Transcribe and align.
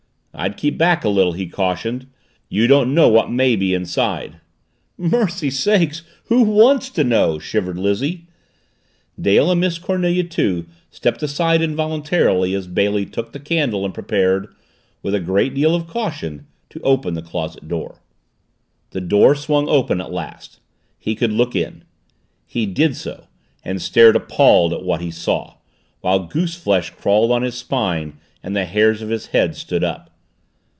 "I'd 0.33 0.55
keep 0.55 0.77
back 0.77 1.03
a 1.03 1.09
little," 1.09 1.33
he 1.33 1.45
cautioned. 1.45 2.07
"You 2.47 2.65
don't 2.65 2.95
know 2.95 3.09
what 3.09 3.29
may 3.29 3.57
be 3.57 3.73
inside." 3.73 4.37
"Mercy 4.97 5.49
sakes, 5.51 6.03
who 6.29 6.43
wants 6.43 6.89
to 6.91 7.03
know?" 7.03 7.37
shivered 7.37 7.77
Lizzie. 7.77 8.27
Dale 9.19 9.51
and 9.51 9.59
Miss 9.59 9.77
Cornelia, 9.77 10.23
too, 10.23 10.67
stepped 10.89 11.21
aside 11.21 11.61
involuntarily 11.61 12.55
as 12.55 12.65
Bailey 12.67 13.05
took 13.05 13.33
the 13.33 13.41
candle 13.41 13.83
and 13.83 13.93
prepared, 13.93 14.47
with 15.03 15.13
a 15.13 15.19
good 15.19 15.53
deal 15.53 15.75
of 15.75 15.85
caution, 15.85 16.47
to 16.69 16.79
open 16.79 17.13
the 17.13 17.21
closet 17.21 17.67
door. 17.67 18.01
The 18.91 19.01
door 19.01 19.35
swung 19.35 19.67
open 19.67 19.99
at 19.99 20.13
last. 20.13 20.61
He 20.97 21.13
could 21.13 21.33
look 21.33 21.57
in. 21.57 21.83
He 22.47 22.65
did 22.65 22.95
so 22.95 23.27
and 23.65 23.81
stared 23.81 24.15
appalled 24.15 24.71
at 24.73 24.83
what 24.83 25.01
he 25.01 25.11
saw, 25.11 25.55
while 25.99 26.19
goose 26.19 26.55
flesh 26.55 26.89
crawled 26.91 27.31
on 27.31 27.43
his 27.43 27.55
spine 27.55 28.13
and 28.41 28.55
the 28.55 28.65
hairs 28.65 29.01
of 29.01 29.09
his 29.09 29.27
head 29.27 29.57
stood 29.57 29.83
up. 29.83 30.07